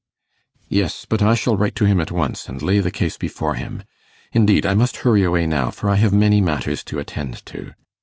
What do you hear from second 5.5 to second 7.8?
for I have many matters to attend to.